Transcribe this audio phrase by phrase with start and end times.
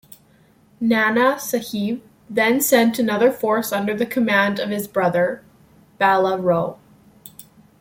[0.79, 5.43] Nana Sahib then sent another force under the command of his brother,
[5.99, 6.79] Bala Rao.